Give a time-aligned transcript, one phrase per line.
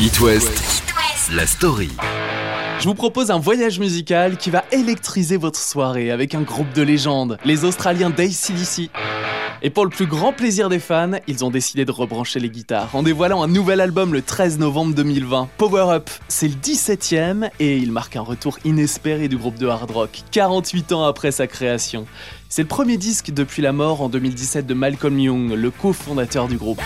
[0.00, 0.84] It West,
[1.34, 1.90] la story.
[2.78, 6.82] Je vous propose un voyage musical qui va électriser votre soirée avec un groupe de
[6.82, 8.90] légendes, les Australiens d'ACDC.
[9.60, 12.94] Et pour le plus grand plaisir des fans, ils ont décidé de rebrancher les guitares
[12.94, 16.10] en dévoilant un nouvel album le 13 novembre 2020, Power Up.
[16.28, 20.92] C'est le 17ème et il marque un retour inespéré du groupe de hard rock, 48
[20.92, 22.06] ans après sa création.
[22.48, 26.56] C'est le premier disque depuis la mort en 2017 de Malcolm Young, le cofondateur du
[26.56, 26.80] groupe.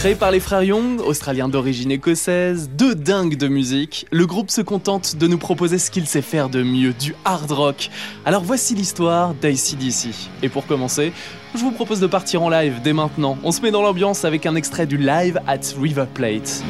[0.00, 4.62] Créé par les frères Young, australiens d'origine écossaise, deux dingues de musique, le groupe se
[4.62, 7.90] contente de nous proposer ce qu'il sait faire de mieux, du hard rock.
[8.24, 10.08] Alors voici l'histoire d'ACDC.
[10.42, 11.12] Et pour commencer,
[11.54, 13.36] je vous propose de partir en live dès maintenant.
[13.44, 16.62] On se met dans l'ambiance avec un extrait du live at River Plate.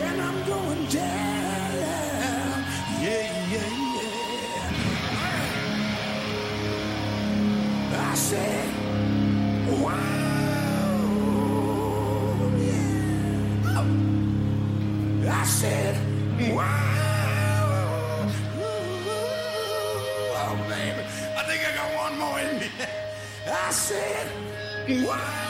[0.00, 1.72] and I'm going down.
[3.02, 3.68] Yeah, yeah,
[7.90, 8.10] yeah.
[8.10, 8.68] I said,
[9.82, 9.92] wow.
[12.58, 13.82] Yeah.
[15.30, 15.94] I said,
[16.54, 18.30] wow.
[20.34, 21.02] Oh, baby.
[21.36, 22.68] I think I got one more in me.
[23.46, 24.26] I said,
[25.06, 25.41] wow.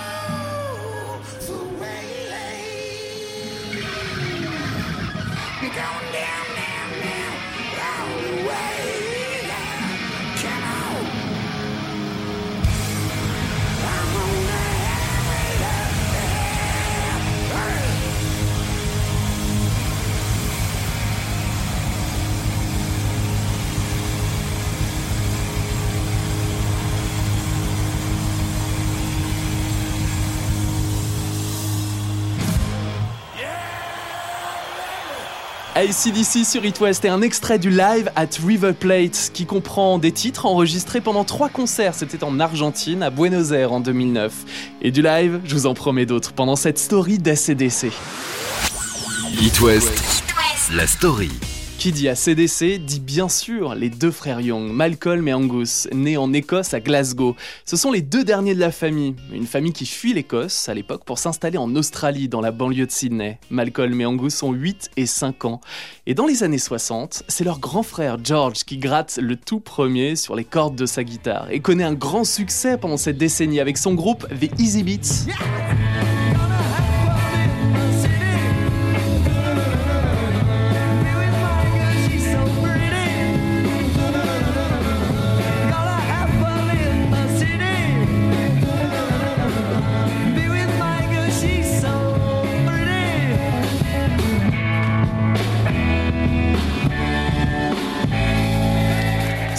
[35.83, 40.13] ACDC sur It West est un extrait du live at River Plate qui comprend des
[40.13, 41.95] titres enregistrés pendant trois concerts.
[41.97, 44.33] C'était en Argentine, à Buenos Aires en 2009.
[44.81, 47.91] Et du live, je vous en promets d'autres pendant cette story d'ACDC.
[49.41, 50.23] It West,
[50.73, 51.33] la story.
[51.83, 56.33] Qui dit ACDC dit bien sûr les deux frères Young, Malcolm et Angus, nés en
[56.33, 57.35] Écosse à Glasgow.
[57.65, 61.05] Ce sont les deux derniers de la famille, une famille qui fuit l'Écosse à l'époque
[61.05, 63.41] pour s'installer en Australie dans la banlieue de Sydney.
[63.51, 65.61] Malcolm et Angus ont 8 et 5 ans.
[66.07, 70.15] Et dans les années 60, c'est leur grand frère George qui gratte le tout premier
[70.15, 73.77] sur les cordes de sa guitare et connaît un grand succès pendant cette décennie avec
[73.77, 75.27] son groupe The Easy Beats.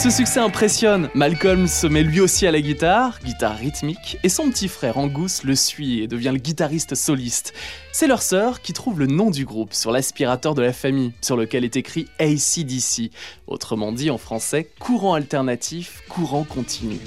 [0.03, 1.09] Ce succès impressionne.
[1.15, 5.45] Malcolm se met lui aussi à la guitare, guitare rythmique, et son petit frère Angus
[5.45, 7.53] le suit et devient le guitariste soliste.
[7.93, 11.37] C'est leur sœur qui trouve le nom du groupe sur l'aspirateur de la famille, sur
[11.37, 13.11] lequel est écrit ACDC,
[13.47, 16.99] autrement dit en français courant alternatif, courant continu.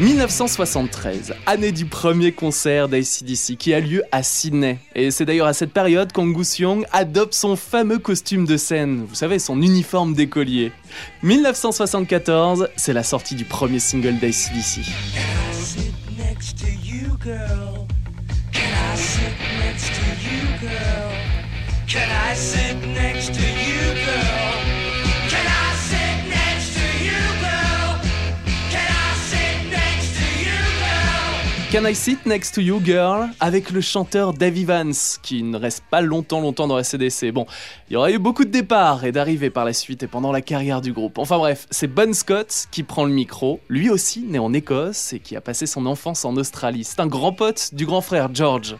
[0.00, 4.78] 1973, année du premier concert d'ACDC qui a lieu à Sydney.
[4.96, 9.14] Et c'est d'ailleurs à cette période qu'Angus Young adopte son fameux costume de scène, vous
[9.14, 10.72] savez, son uniforme d'écolier.
[11.22, 14.80] 1974, c'est la sortie du premier single d'ACDC.
[21.94, 22.10] Can
[33.40, 37.32] avec le chanteur Davy Vance qui ne reste pas longtemps longtemps dans la CDC.
[37.32, 37.46] Bon,
[37.90, 40.40] il y aura eu beaucoup de départs et d'arrivées par la suite et pendant la
[40.40, 41.18] carrière du groupe.
[41.18, 45.18] Enfin bref, c'est Bon Scott qui prend le micro, lui aussi né en Écosse et
[45.18, 46.84] qui a passé son enfance en Australie.
[46.84, 48.76] C'est un grand pote du grand frère George.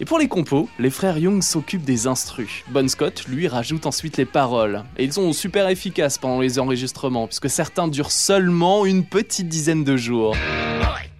[0.00, 2.64] Et pour les compos, les frères Young s'occupent des instrus.
[2.70, 4.82] Bon Scott, lui, rajoute ensuite les paroles.
[4.98, 9.84] Et ils sont super efficaces pendant les enregistrements, puisque certains durent seulement une petite dizaine
[9.84, 10.34] de jours.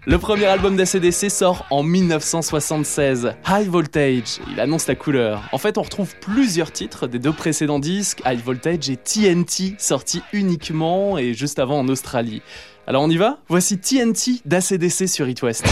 [0.05, 4.41] Le premier album d'ACDC sort en 1976, High Voltage.
[4.51, 5.49] Il annonce la couleur.
[5.53, 10.23] En fait, on retrouve plusieurs titres des deux précédents disques, High Voltage et TNT, sortis
[10.33, 12.43] uniquement et juste avant en Australie.
[12.89, 13.39] Alors on y va?
[13.47, 15.65] Voici TNT d'ACDC sur It West.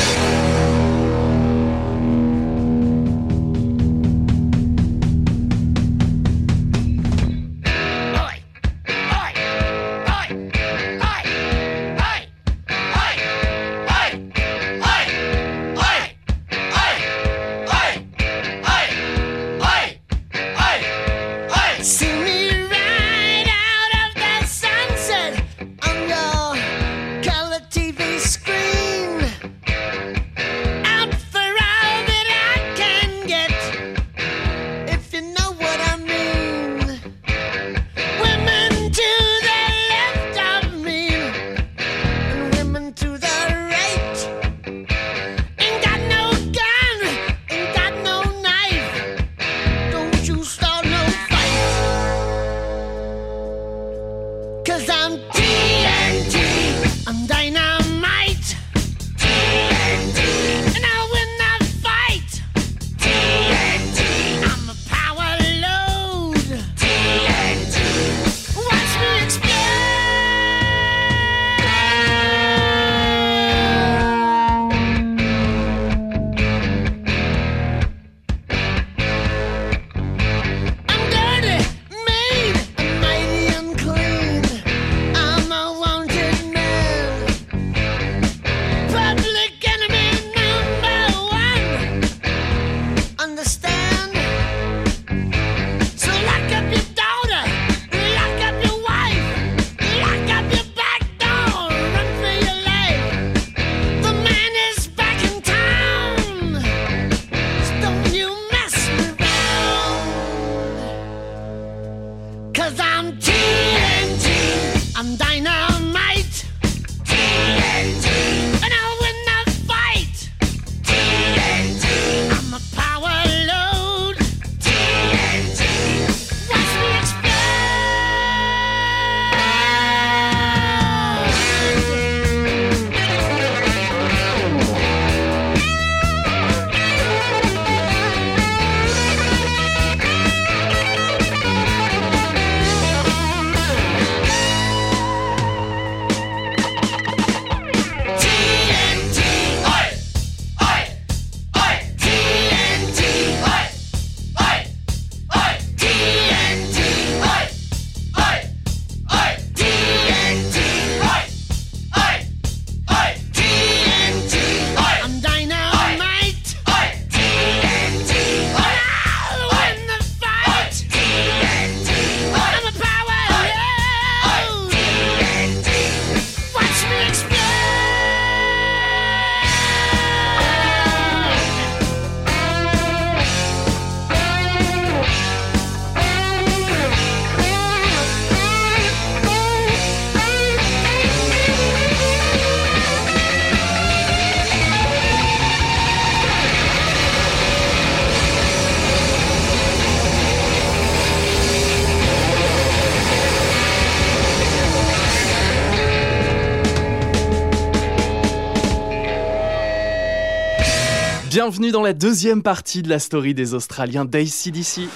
[211.42, 214.90] Bienvenue dans la deuxième partie de la story des Australiens d'ACDC.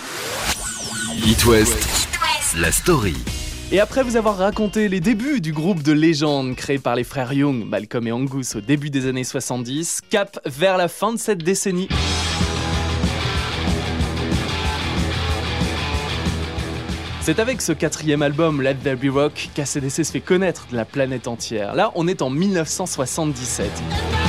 [1.24, 2.06] It West,
[2.58, 3.14] la story.
[3.72, 7.32] Et après vous avoir raconté les débuts du groupe de légende créé par les frères
[7.32, 11.42] Young, Malcolm et Angus au début des années 70, cap vers la fin de cette
[11.42, 11.88] décennie.
[17.22, 20.84] C'est avec ce quatrième album, Let There Be Rock, qu'ACDC se fait connaître de la
[20.84, 21.74] planète entière.
[21.74, 24.23] Là, on est en 1977.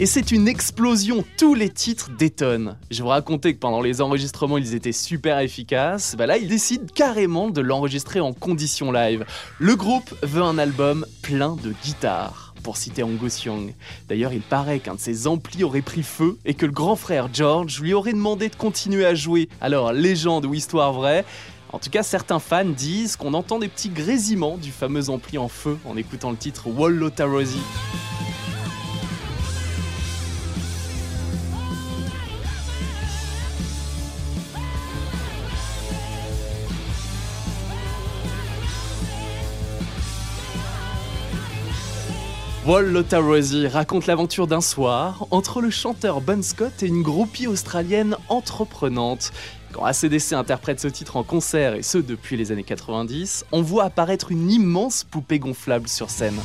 [0.00, 2.76] Et c'est une explosion, tous les titres détonnent.
[2.88, 6.86] Je vous racontais que pendant les enregistrements ils étaient super efficaces, bah là ils décident
[6.94, 9.24] carrément de l'enregistrer en condition live.
[9.58, 13.74] Le groupe veut un album plein de guitares pour citer Angus Young.
[14.08, 17.28] D'ailleurs, il paraît qu'un de ses amplis aurait pris feu et que le grand frère
[17.32, 19.48] George lui aurait demandé de continuer à jouer.
[19.60, 21.24] Alors, légende ou histoire vraie
[21.70, 25.48] en tout cas, certains fans disent qu'on entend des petits grésillements du fameux ampli en
[25.48, 27.60] feu en écoutant le titre Wall Rosie.
[42.68, 48.14] Wall Rosie raconte l'aventure d'un soir entre le chanteur Bon Scott et une groupie australienne
[48.28, 49.32] entreprenante.
[49.72, 53.84] Quand ACDC interprète ce titre en concert, et ce depuis les années 90, on voit
[53.84, 56.38] apparaître une immense poupée gonflable sur scène.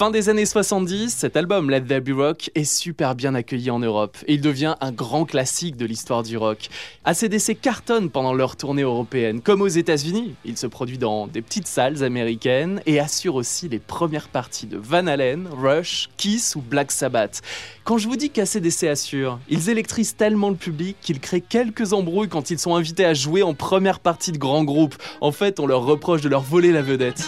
[0.00, 3.80] Fin des années 70, cet album Let There Be Rock est super bien accueilli en
[3.80, 6.70] Europe et il devient un grand classique de l'histoire du rock.
[7.04, 10.36] ACDC cartonne pendant leur tournée européenne, comme aux États-Unis.
[10.46, 14.78] Il se produit dans des petites salles américaines et assure aussi les premières parties de
[14.78, 17.42] Van Halen, Rush, Kiss ou Black Sabbath.
[17.84, 22.30] Quand je vous dis qu'ACDC assure, ils électrisent tellement le public qu'ils créent quelques embrouilles
[22.30, 24.96] quand ils sont invités à jouer en première partie de grands groupes.
[25.20, 27.22] En fait, on leur reproche de leur voler la vedette.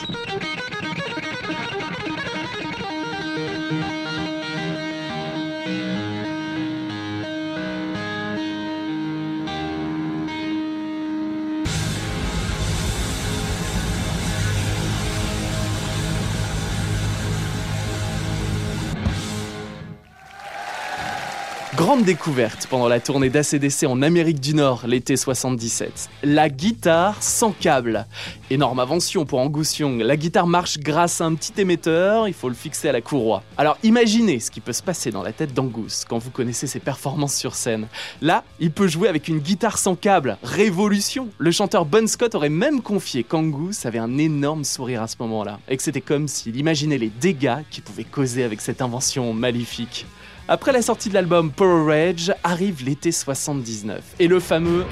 [21.92, 26.08] Grande découverte pendant la tournée d'ACDC en Amérique du Nord l'été 77.
[26.22, 28.06] La guitare sans câble.
[28.48, 30.00] Énorme invention pour Angus Young.
[30.00, 33.42] La guitare marche grâce à un petit émetteur, il faut le fixer à la courroie.
[33.58, 36.80] Alors imaginez ce qui peut se passer dans la tête d'Angus quand vous connaissez ses
[36.80, 37.88] performances sur scène.
[38.22, 40.38] Là, il peut jouer avec une guitare sans câble.
[40.42, 45.16] Révolution Le chanteur Bon Scott aurait même confié qu'Angus avait un énorme sourire à ce
[45.20, 45.58] moment-là.
[45.68, 50.06] Et que c'était comme s'il imaginait les dégâts qu'il pouvait causer avec cette invention maléfique.
[50.48, 54.84] Après la sortie de l'album Power Rage, arrive l'été 79 et le fameux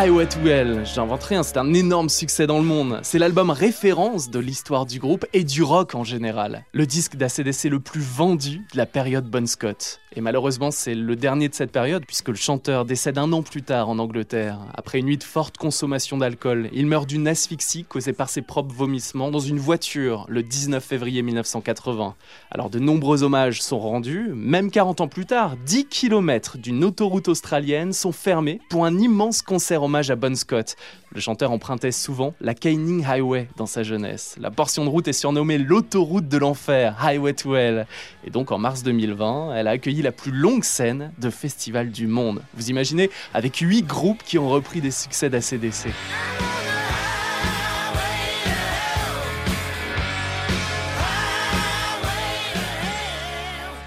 [0.00, 3.00] Highway to Hell, j'invente rien, c'est un énorme succès dans le monde.
[3.02, 6.64] C'est l'album référence de l'histoire du groupe et du rock en général.
[6.72, 9.98] Le disque d'ACDC le plus vendu de la période Bon Scott.
[10.16, 13.62] Et malheureusement, c'est le dernier de cette période puisque le chanteur décède un an plus
[13.62, 16.70] tard en Angleterre, après une nuit de forte consommation d'alcool.
[16.72, 21.22] Il meurt d'une asphyxie causée par ses propres vomissements dans une voiture le 19 février
[21.22, 22.14] 1980.
[22.50, 27.28] Alors de nombreux hommages sont rendus, même 40 ans plus tard, 10 km d'une autoroute
[27.28, 30.76] australienne sont fermés pour un immense concert hommage à Bon Scott.
[31.14, 34.36] Le chanteur empruntait souvent la Canning Highway dans sa jeunesse.
[34.38, 37.86] La portion de route est surnommée l'autoroute de l'enfer, Highway to Hell.
[38.24, 42.06] Et donc en mars 2020, elle a accueilli la plus longue scène de festival du
[42.06, 42.42] monde.
[42.54, 45.88] Vous imaginez, avec 8 groupes qui ont repris des succès d'ACDC.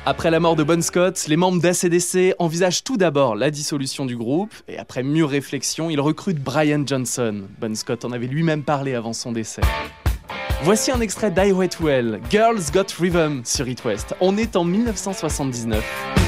[0.03, 4.17] Après la mort de Bon Scott, les membres d'ACDC envisagent tout d'abord la dissolution du
[4.17, 7.43] groupe, et après mûre réflexion, ils recrutent Brian Johnson.
[7.59, 9.61] Bon Scott en avait lui-même parlé avant son décès.
[10.63, 14.15] Voici un extrait d'I Well, Girls Got Rhythm sur It West.
[14.21, 16.20] On est en 1979.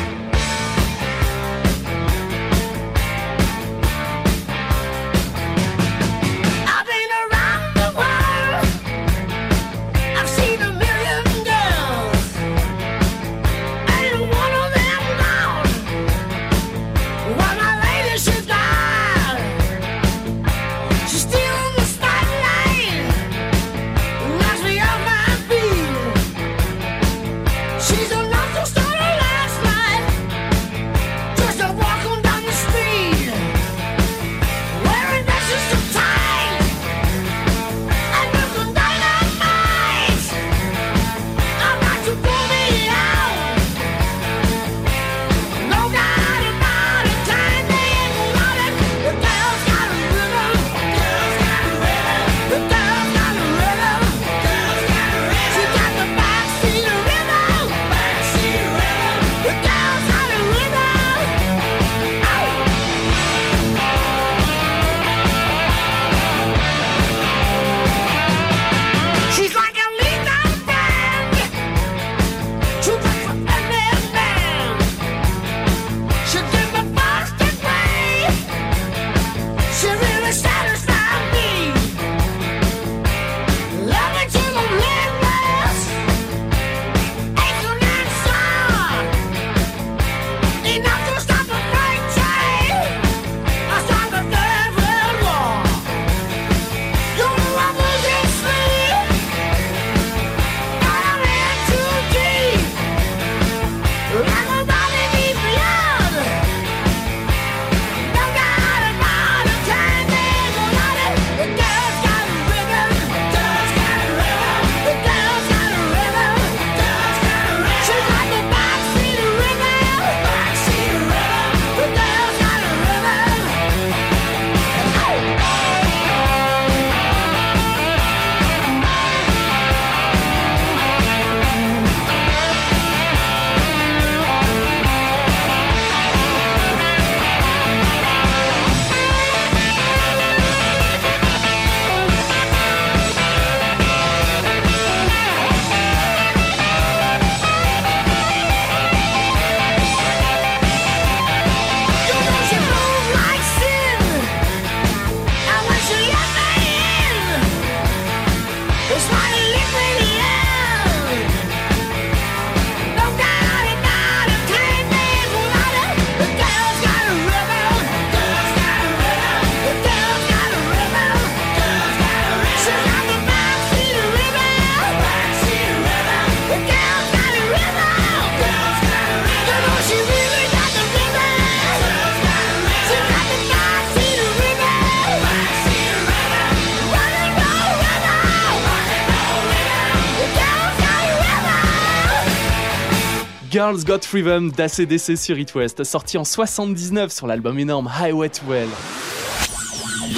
[193.64, 198.42] Girls Got Rhythm d'ACDC sur It West, sorti en 79 sur l'album énorme Highway to
[198.46, 198.68] Well.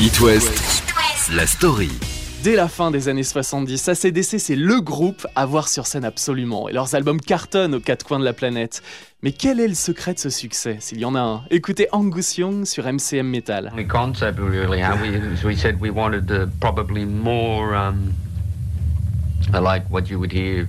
[0.01, 0.83] It West,
[1.31, 1.91] la story.
[2.43, 6.67] Dès la fin des années 70, ACDC c'est le groupe à voir sur scène absolument,
[6.69, 8.81] et leurs albums cartonnent aux quatre coins de la planète.
[9.21, 11.43] Mais quel est le secret de ce succès, s'il y en a un?
[11.51, 13.71] Écoutez Angus Young sur MCM Metal.
[13.77, 18.11] The concept really, how we, we said we wanted uh, probably more um,
[19.53, 20.67] like what you would hear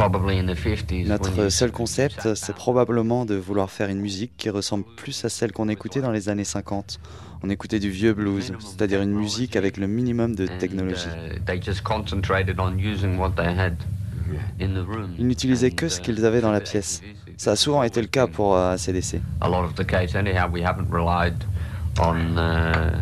[0.00, 0.90] probably in the 50s.
[0.90, 5.28] when Notre seul concept, c'est probablement de vouloir faire une musique qui ressemble plus à
[5.28, 6.98] celle qu'on écoutait dans les années 50.
[7.42, 11.08] On écoutait du vieux blues, c'est-à-dire une musique avec le minimum de technologie.
[14.32, 15.06] uh.
[15.18, 17.02] Ils n'utilisaient que ce uh, qu'ils avaient dans la pièce.
[17.36, 19.20] Ça a souvent été le cas pour euh, ACDC.
[19.40, 21.34] A lot of the case, anyhow, we haven't relied
[21.98, 22.92] on uh,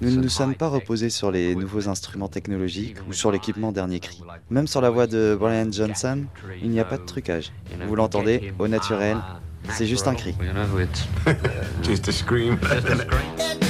[0.00, 4.00] Nous ne nous sommes pas reposés sur les nouveaux instruments technologiques ou sur l'équipement dernier
[4.00, 4.22] cri.
[4.50, 6.24] Même sur la voix de Brian Johnson,
[6.62, 7.52] il n'y a pas de trucage.
[7.86, 9.18] Vous l'entendez au naturel,
[9.70, 10.34] c'est juste un cri.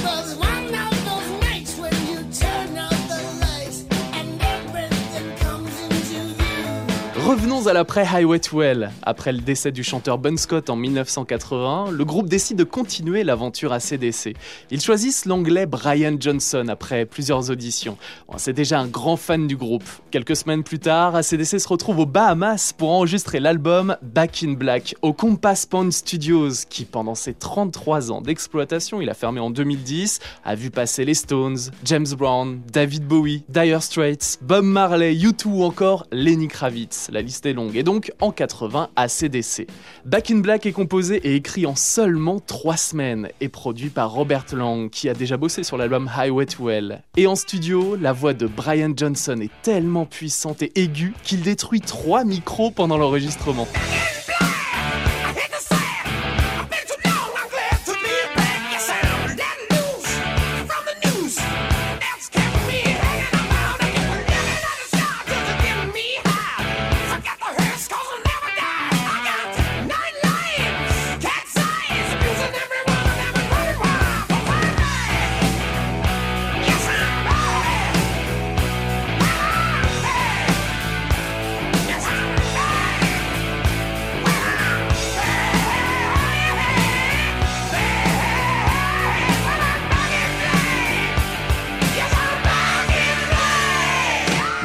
[7.25, 8.91] Revenons à l'après Highway to Hell.
[9.01, 13.73] Après le décès du chanteur Bon Scott en 1980, le groupe décide de continuer l'aventure
[13.73, 14.35] ACDC.
[14.69, 17.97] Ils choisissent l'anglais Brian Johnson après plusieurs auditions.
[18.37, 19.83] C'est déjà un grand fan du groupe.
[20.11, 24.93] Quelques semaines plus tard, ACDC se retrouve aux Bahamas pour enregistrer l'album Back in Black
[25.01, 30.19] au Compass Point Studios, qui pendant ses 33 ans d'exploitation, il a fermé en 2010,
[30.43, 35.63] a vu passer les Stones, James Brown, David Bowie, Dire Straits, Bob Marley, U2 ou
[35.63, 37.09] encore Lenny Kravitz.
[37.15, 37.77] La liste est longue.
[37.77, 39.67] Et donc, en 80, ACDC.
[40.03, 44.43] Back in Black est composé et écrit en seulement 3 semaines et produit par Robert
[44.51, 47.03] Lang, qui a déjà bossé sur l'album Highway to Hell.
[47.15, 51.79] Et en studio, la voix de Brian Johnson est tellement puissante et aiguë qu'il détruit
[51.79, 53.69] 3 micros pendant l'enregistrement.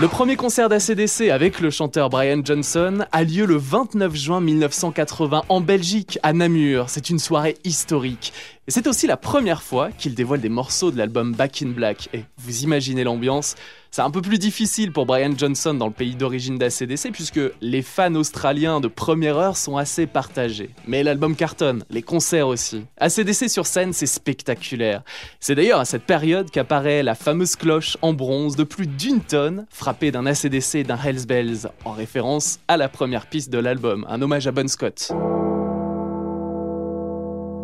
[0.01, 5.43] Le premier concert d'ACDC avec le chanteur Brian Johnson a lieu le 29 juin 1980
[5.51, 6.89] en Belgique, à Namur.
[6.89, 8.33] C'est une soirée historique.
[8.71, 12.09] C'est aussi la première fois qu'il dévoile des morceaux de l'album Back in Black.
[12.13, 13.57] Et vous imaginez l'ambiance
[13.91, 17.83] C'est un peu plus difficile pour Brian Johnson dans le pays d'origine d'ACDC puisque les
[17.83, 20.71] fans australiens de première heure sont assez partagés.
[20.87, 22.85] Mais l'album cartonne, les concerts aussi.
[22.99, 25.03] ACDC sur scène, c'est spectaculaire.
[25.41, 29.67] C'est d'ailleurs à cette période qu'apparaît la fameuse cloche en bronze de plus d'une tonne,
[29.71, 34.07] frappée d'un ACDC et d'un Hells Bells, en référence à la première piste de l'album,
[34.09, 35.11] un hommage à Bon Scott.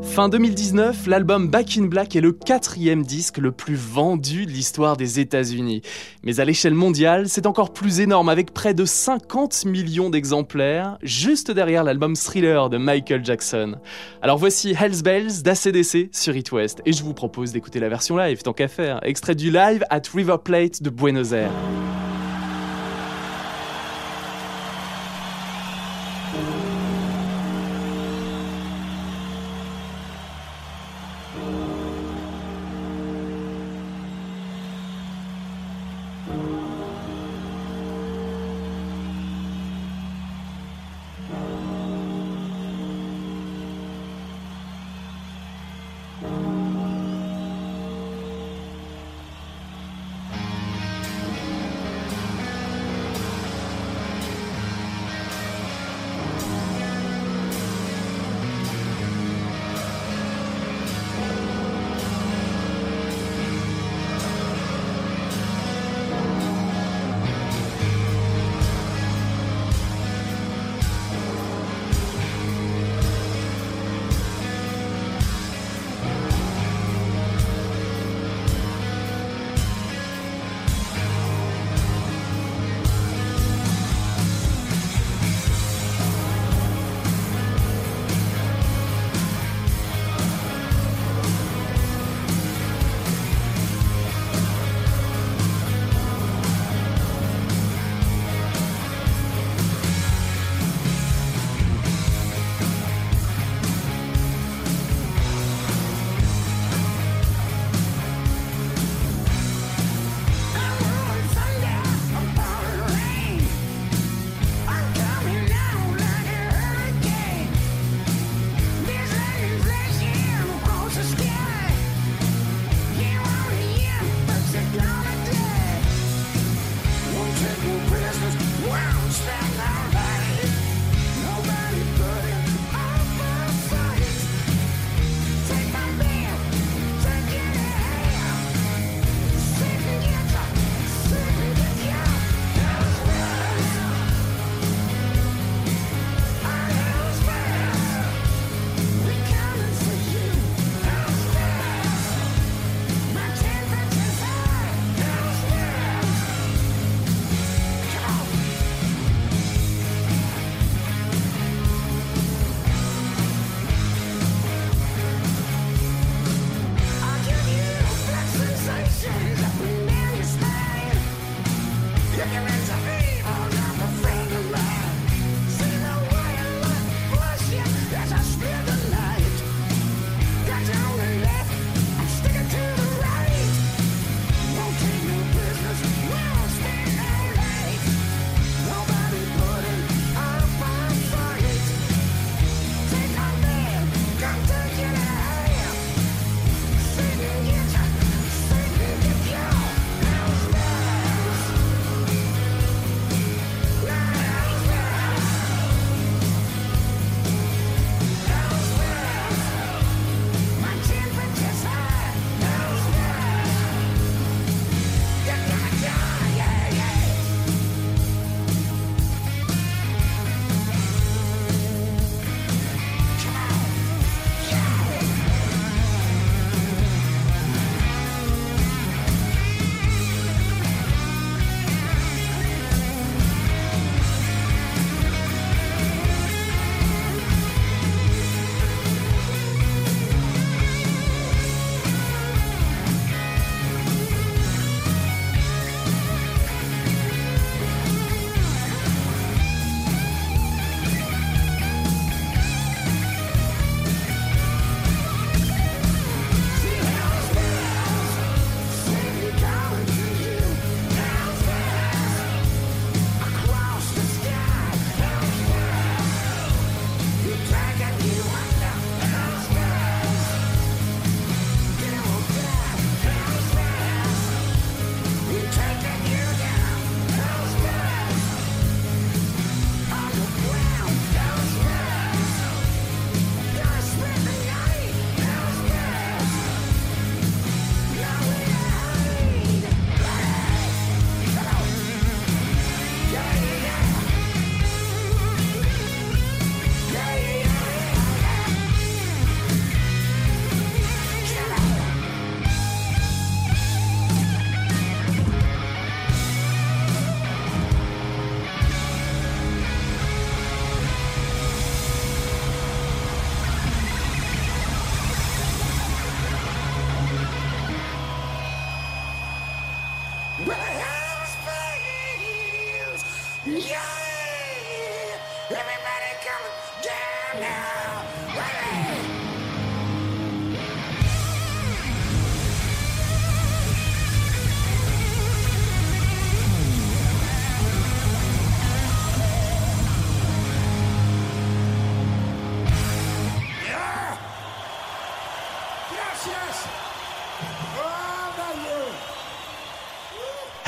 [0.09, 4.97] Fin 2019, l'album Back in Black est le quatrième disque le plus vendu de l'histoire
[4.97, 5.83] des États-Unis.
[6.23, 11.51] Mais à l'échelle mondiale, c'est encore plus énorme avec près de 50 millions d'exemplaires, juste
[11.51, 13.77] derrière l'album Thriller de Michael Jackson.
[14.23, 18.16] Alors voici Hell's Bells d'ACDC sur It West et je vous propose d'écouter la version
[18.16, 21.53] live tant qu'à faire, extrait du live at River Plate de Buenos Aires.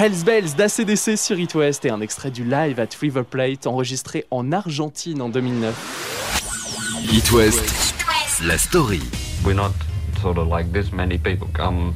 [0.00, 4.26] Hells Bells d'ACDC sur It West et un extrait du live at River Plate enregistré
[4.30, 7.10] en Argentine en 2009.
[7.12, 7.96] It West,
[8.46, 9.02] la story.
[9.44, 9.72] We're not
[10.22, 11.94] sort of like this many people come.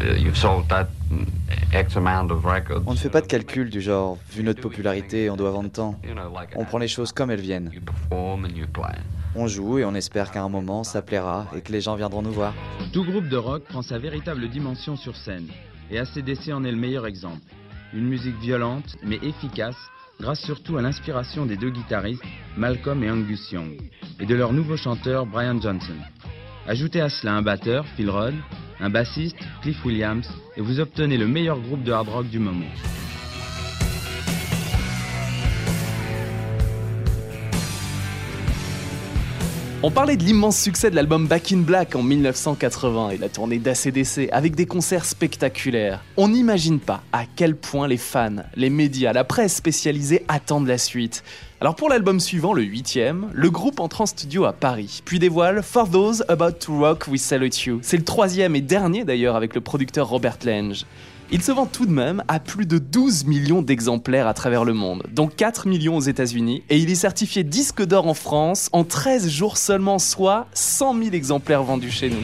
[0.00, 1.26] Uh, you've sold that mm,
[1.74, 2.84] X amount of records.
[2.86, 6.00] On ne fait pas de calcul du genre, vu notre popularité, on doit vendre tant.
[6.54, 7.70] On prend les choses comme elles viennent.
[9.34, 12.22] On joue et on espère qu'à un moment ça plaira et que les gens viendront
[12.22, 12.54] nous voir.
[12.94, 15.48] Tout groupe de rock prend sa véritable dimension sur scène,
[15.90, 17.40] et ACDC en est le meilleur exemple.
[17.92, 19.76] Une musique violente, mais efficace,
[20.20, 22.22] grâce surtout à l'inspiration des deux guitaristes,
[22.56, 23.76] Malcolm et Angus Young,
[24.18, 25.96] et de leur nouveau chanteur, Brian Johnson.
[26.66, 28.34] Ajoutez à cela un batteur, Phil Rudd,
[28.80, 32.66] un bassiste, Cliff Williams, et vous obtenez le meilleur groupe de hard rock du moment.
[39.86, 43.58] On parlait de l'immense succès de l'album Back in Black en 1980 et la tournée
[43.58, 46.02] d'ACDC avec des concerts spectaculaires.
[46.16, 50.78] On n'imagine pas à quel point les fans, les médias, la presse spécialisée attendent la
[50.78, 51.22] suite.
[51.60, 55.62] Alors pour l'album suivant, le huitième, le groupe entre en studio à Paris, puis dévoile
[55.62, 57.78] For Those About to Rock We Salute You.
[57.82, 60.84] C'est le troisième et dernier d'ailleurs avec le producteur Robert Lange.
[61.32, 64.74] Il se vend tout de même à plus de 12 millions d'exemplaires à travers le
[64.74, 68.84] monde, dont 4 millions aux États-Unis, et il est certifié disque d'or en France en
[68.84, 72.22] 13 jours seulement, soit 100 000 exemplaires vendus chez nous.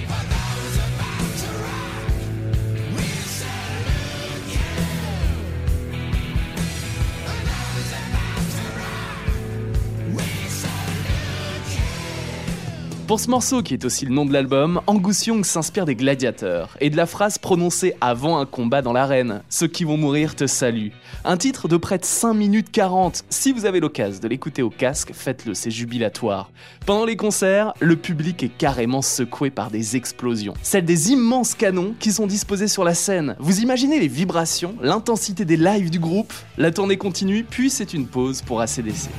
[13.12, 16.78] Pour ce morceau, qui est aussi le nom de l'album, Angus Young s'inspire des gladiateurs
[16.80, 20.46] et de la phrase prononcée avant un combat dans l'arène Ceux qui vont mourir te
[20.46, 20.92] saluent.
[21.26, 23.24] Un titre de près de 5 minutes 40.
[23.28, 26.50] Si vous avez l'occasion de l'écouter au casque, faites-le, c'est jubilatoire.
[26.86, 30.54] Pendant les concerts, le public est carrément secoué par des explosions.
[30.62, 33.36] Celles des immenses canons qui sont disposés sur la scène.
[33.38, 36.32] Vous imaginez les vibrations, l'intensité des lives du groupe?
[36.56, 39.10] La tournée continue, puis c'est une pause pour ACDC.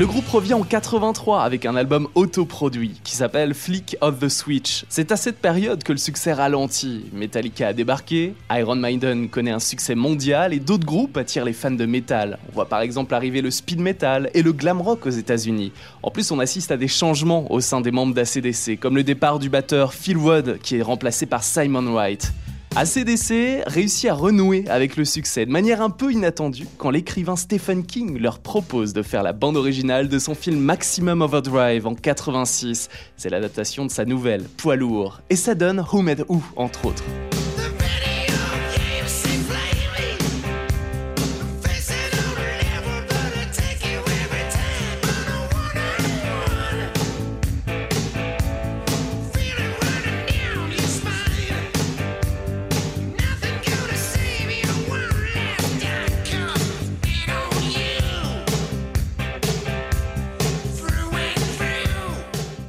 [0.00, 4.86] Le groupe revient en 83 avec un album autoproduit qui s'appelle Flick of the Switch.
[4.88, 7.04] C'est à cette période que le succès ralentit.
[7.12, 11.70] Metallica a débarqué, Iron Maiden connaît un succès mondial et d'autres groupes attirent les fans
[11.70, 12.38] de métal.
[12.48, 15.70] On voit par exemple arriver le speed metal et le glam rock aux États-Unis.
[16.02, 19.38] En plus, on assiste à des changements au sein des membres d'ACDC, comme le départ
[19.38, 22.32] du batteur Phil Wood qui est remplacé par Simon Wright.
[22.76, 27.84] ACDC réussit à renouer avec le succès de manière un peu inattendue quand l'écrivain Stephen
[27.84, 32.88] King leur propose de faire la bande originale de son film Maximum Overdrive en 86.
[33.16, 35.20] C'est l'adaptation de sa nouvelle Poids lourd.
[35.30, 37.02] Et ça donne Who Made Who, entre autres.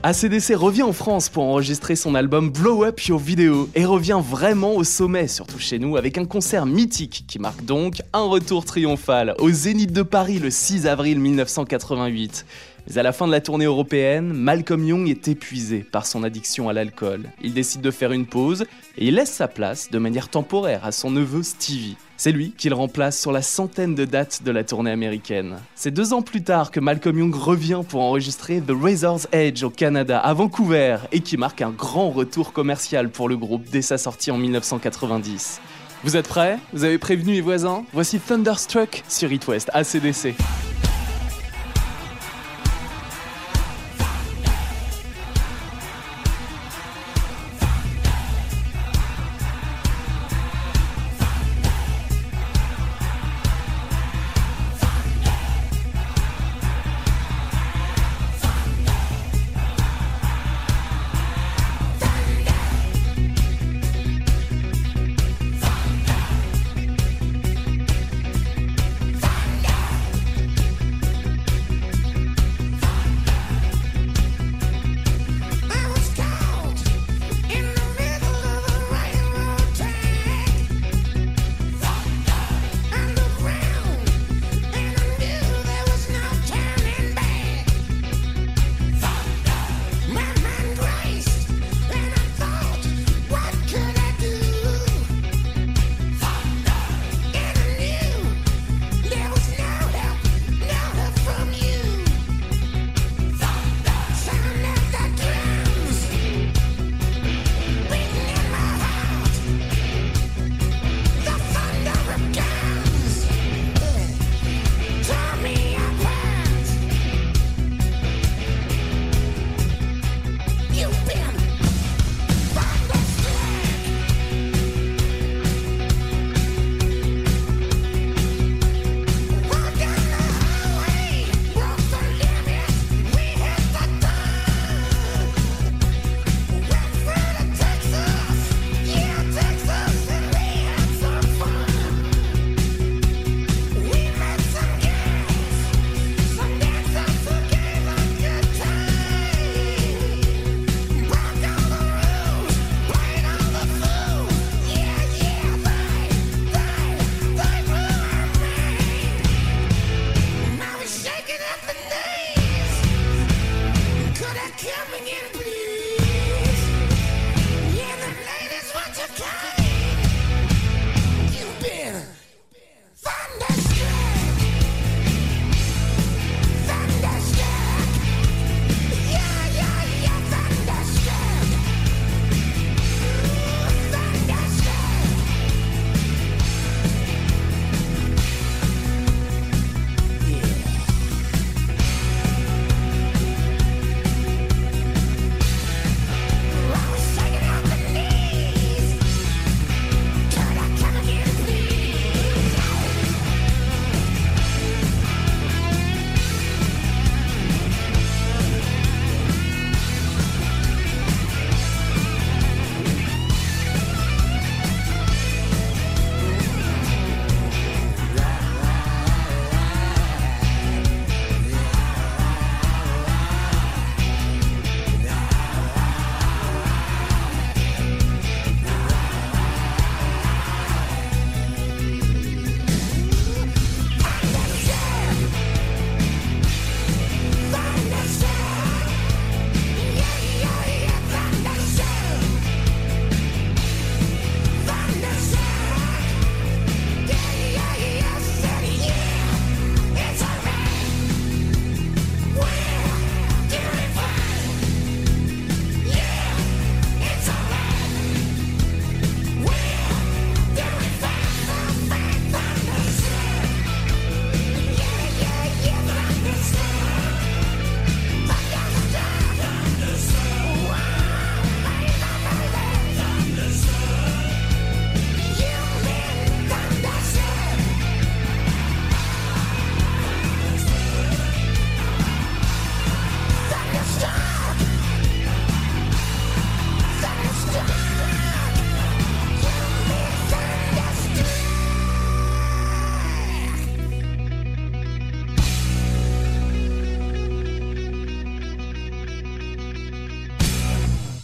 [0.04, 4.74] ACDC revient en France pour enregistrer son album Blow Up Your Video et revient vraiment
[4.74, 9.36] au sommet, surtout chez nous, avec un concert mythique qui marque donc un retour triomphal
[9.38, 12.48] au Zénith de Paris le 6 avril 1988.
[12.88, 16.68] Mais à la fin de la tournée européenne, Malcolm Young est épuisé par son addiction
[16.68, 17.30] à l'alcool.
[17.42, 18.66] Il décide de faire une pause
[18.98, 21.98] et il laisse sa place de manière temporaire à son neveu Stevie.
[22.18, 25.58] C'est lui qui le remplace sur la centaine de dates de la tournée américaine.
[25.76, 29.70] C'est deux ans plus tard que Malcolm Young revient pour enregistrer The Razor's Edge au
[29.70, 33.98] Canada, à Vancouver, et qui marque un grand retour commercial pour le groupe dès sa
[33.98, 35.62] sortie en 1990.
[36.04, 36.58] Vous êtes prêts?
[36.74, 37.86] Vous avez prévenu les voisins?
[37.94, 40.36] Voici Thunderstruck sur It West ACDC.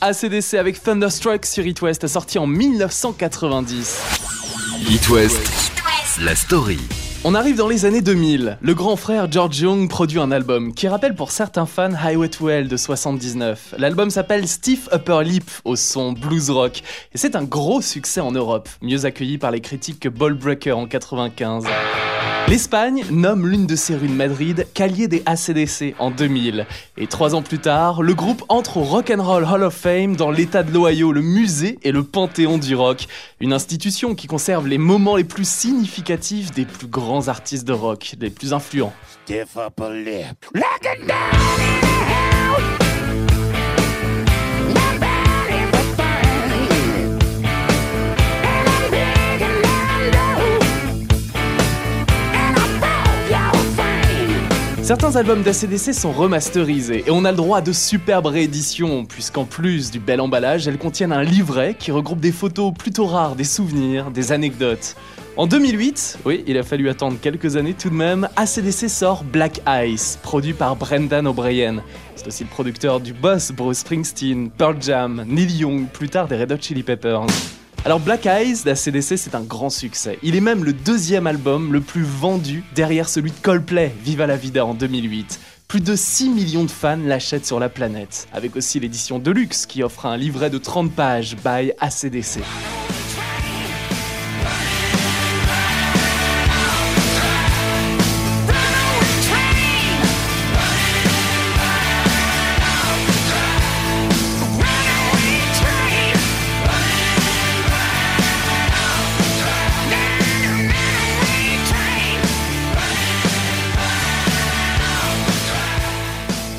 [0.07, 4.01] ACDC avec Thunderstruck sur It West, sorti en 1990.
[4.89, 5.73] It West,
[6.21, 6.79] la story.
[7.25, 8.57] On arrive dans les années 2000.
[8.61, 12.47] Le grand frère George Young produit un album qui rappelle pour certains fans Highway to
[12.47, 13.75] Hell de 79.
[13.77, 16.83] L'album s'appelle Stiff Upper Lip au son blues rock
[17.13, 20.71] et c'est un gros succès en Europe, mieux accueilli par les critiques que Ball Breaker
[20.71, 21.65] en 95.
[22.47, 26.65] L'Espagne nomme l'une de ses rues de Madrid Calier des ACDC en 2000.
[26.97, 30.15] Et trois ans plus tard, le groupe entre au Rock and Roll Hall of Fame
[30.15, 33.07] dans l'état de l'Ohio, le musée et le panthéon du rock.
[33.41, 38.15] Une institution qui conserve les moments les plus significatifs des plus grands artistes de rock,
[38.19, 38.93] les plus influents.
[54.87, 59.43] Certains albums d'ACDC sont remasterisés et on a le droit à de superbes rééditions, puisqu'en
[59.43, 63.43] plus du bel emballage, elles contiennent un livret qui regroupe des photos plutôt rares, des
[63.43, 64.95] souvenirs, des anecdotes.
[65.35, 69.59] En 2008, oui, il a fallu attendre quelques années tout de même, ACDC sort Black
[69.67, 71.83] Ice, produit par Brendan O'Brien.
[72.15, 76.37] C'est aussi le producteur du boss Bruce Springsteen, Pearl Jam, Neil Young, plus tard des
[76.37, 77.25] Red Hot Chili Peppers.
[77.85, 80.19] Alors Black Eyes d'ACDC c'est un grand succès.
[80.23, 84.35] Il est même le deuxième album le plus vendu derrière celui de Coldplay, Viva la
[84.35, 85.39] Vida en 2008.
[85.67, 89.83] Plus de 6 millions de fans l'achètent sur la planète, avec aussi l'édition Deluxe qui
[89.83, 92.39] offre un livret de 30 pages by ACDC.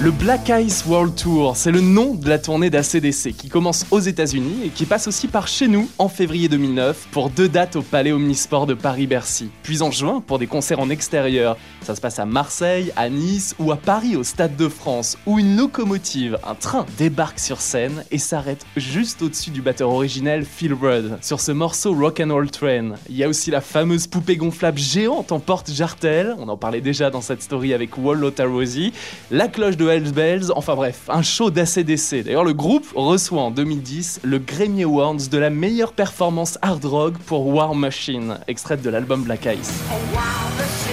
[0.01, 3.99] Le Black Ice World Tour, c'est le nom de la tournée d'ACDC qui commence aux
[3.99, 7.83] États-Unis et qui passe aussi par chez nous en février 2009 pour deux dates au
[7.83, 9.51] Palais Omnisport de Paris-Bercy.
[9.65, 11.57] Puis en juin pour des concerts en extérieur.
[11.83, 15.41] Ça se passe à Marseille, à Nice ou à Paris au Stade de France où
[15.41, 20.75] une locomotive, un train, débarque sur scène et s'arrête juste au-dessus du batteur originel Phil
[20.75, 22.93] Rudd sur ce morceau Rock and Roll Train.
[23.09, 27.11] Il y a aussi la fameuse poupée gonflable géante en porte-jartel, on en parlait déjà
[27.11, 28.93] dans cette story avec Wall Rosie,
[29.33, 32.25] la cloche de Bells, enfin bref, un show d'ACDC.
[32.25, 37.19] D'ailleurs, le groupe reçoit en 2010 le Grammy Awards de la meilleure performance hard rock
[37.19, 40.88] pour War Machine, extraite de l'album Black Ice.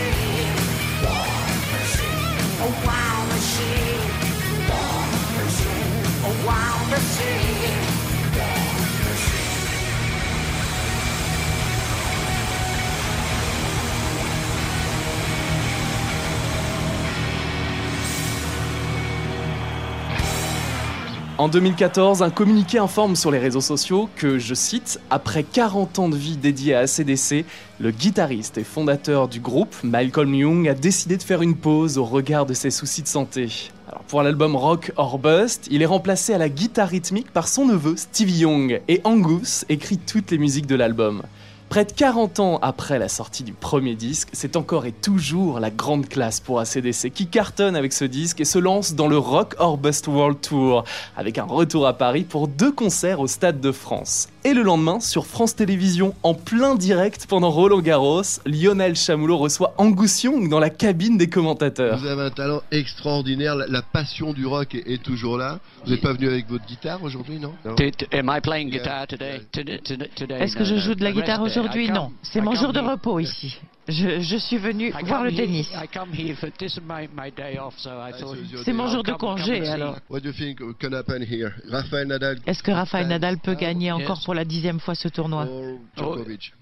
[21.37, 26.07] En 2014, un communiqué informe sur les réseaux sociaux que, je cite, après 40 ans
[26.07, 27.43] de vie dédiée à ACDC,
[27.81, 32.05] le guitariste et fondateur du groupe, Malcolm Young, a décidé de faire une pause au
[32.05, 33.69] regard de ses soucis de santé.
[34.07, 37.97] Pour l'album Rock or Bust, il est remplacé à la guitare rythmique par son neveu
[37.97, 41.21] Stevie Young et Angus écrit toutes les musiques de l'album.
[41.69, 45.71] Près de 40 ans après la sortie du premier disque, c'est encore et toujours la
[45.71, 49.55] grande classe pour ACDC qui cartonne avec ce disque et se lance dans le Rock
[49.57, 50.83] or Bust World Tour,
[51.17, 54.29] avec un retour à Paris pour deux concerts au Stade de France.
[54.47, 59.73] Et le lendemain, sur France Télévisions, en plein direct pendant Roland Garros, Lionel Chamoulot reçoit
[59.79, 61.97] Angus Young dans la cabine des commentateurs.
[61.97, 65.57] Vous avez un talent extraordinaire, la, la passion du rock est, est toujours là.
[65.83, 67.73] Vous n'êtes pas venu avec votre guitare aujourd'hui, non, Non.
[67.73, 69.41] Did, am I playing guitar today?
[69.51, 70.35] Today- today- today?
[70.39, 71.89] Est-ce que je joue de la guitare aujourd'hui?
[71.89, 73.57] Non, c'est mon jour de repos ici.
[73.87, 75.67] Je, je suis venu I voir come le here- tennis.
[75.73, 78.37] I come here for this is my, my day off, so I Ah, thought.
[78.63, 79.97] c'est- mon jour de congé alors.
[80.09, 81.51] What do you think can happen here?
[81.69, 85.45] Rafael Nadal Est-ce que Rafael Nadal peut gagner encore pour la dixième fois ce tournoi?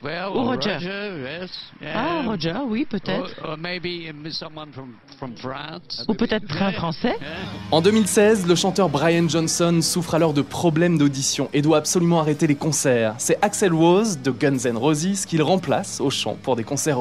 [0.04, 0.78] Well, Ou Roger.
[1.86, 2.24] Ah.
[2.26, 3.36] Roger, oui, peut-être.
[3.44, 6.06] Or, or maybe someone from, from France.
[6.08, 7.16] Ou peut-être un Français.
[7.72, 12.48] En 2016, le chanteur Brian Johnson souffre alors de problèmes d'audition et doit absolument arrêter
[12.48, 13.16] les concerts.
[13.18, 17.00] C'est Axel Rose de Guns N' Roses qu'il remplace au chant pour des concerts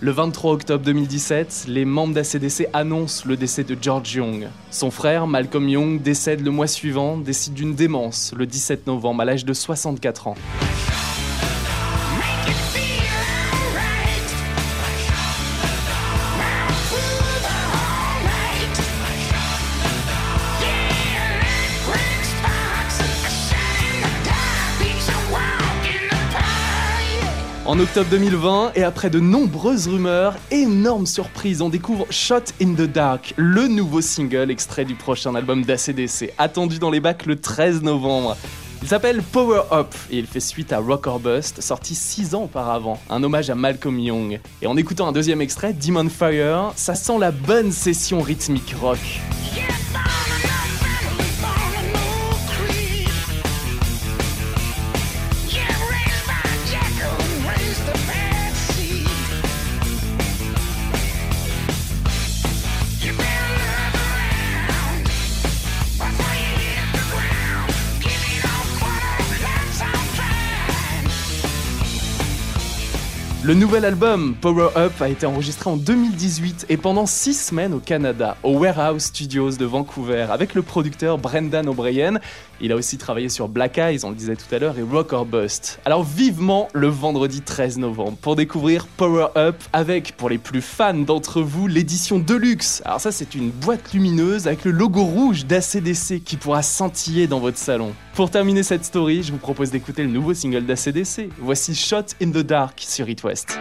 [0.00, 4.48] Le 23 octobre 2017, les membres d'ACDC annoncent le décès de George Young.
[4.70, 9.24] Son frère, Malcolm Young, décède le mois suivant, décide d'une démence le 17 novembre à
[9.24, 10.34] l'âge de 64 ans.
[27.72, 32.82] En octobre 2020, et après de nombreuses rumeurs, énorme surprise, on découvre Shot in the
[32.82, 37.80] Dark, le nouveau single extrait du prochain album d'ACDC, attendu dans les bacs le 13
[37.80, 38.36] novembre.
[38.82, 42.42] Il s'appelle Power Up et il fait suite à Rock or Bust, sorti 6 ans
[42.42, 44.38] auparavant, un hommage à Malcolm Young.
[44.60, 48.98] Et en écoutant un deuxième extrait, Demon Fire, ça sent la bonne session rythmique rock.
[73.52, 77.80] Le nouvel album Power Up a été enregistré en 2018 et pendant 6 semaines au
[77.80, 82.14] Canada, au Warehouse Studios de Vancouver, avec le producteur Brendan O'Brien.
[82.62, 85.12] Il a aussi travaillé sur Black Eyes, on le disait tout à l'heure, et Rock
[85.12, 85.80] or Bust.
[85.84, 90.94] Alors vivement le vendredi 13 novembre pour découvrir Power Up avec, pour les plus fans
[90.94, 92.80] d'entre vous, l'édition Deluxe.
[92.86, 97.38] Alors ça c'est une boîte lumineuse avec le logo rouge d'ACDC qui pourra scintiller dans
[97.38, 97.92] votre salon.
[98.14, 101.30] Pour terminer cette story, je vous propose d'écouter le nouveau single d'ACDC.
[101.38, 103.58] Voici Shot in the Dark sur It West.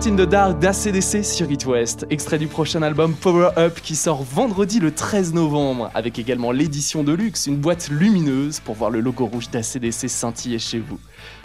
[0.00, 3.96] Shot in the Dark d'ACDC sur It West, extrait du prochain album Power Up qui
[3.96, 8.90] sort vendredi le 13 novembre, avec également l'édition de luxe, une boîte lumineuse pour voir
[8.90, 10.98] le logo rouge d'ACDC scintiller chez vous.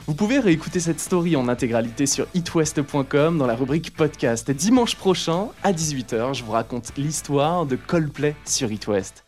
[0.08, 4.49] Vous pouvez réécouter cette story en intégralité sur itwest.com dans la rubrique podcast.
[4.51, 9.25] Dimanche prochain, à 18h, je vous raconte l'histoire de Coldplay sur It West.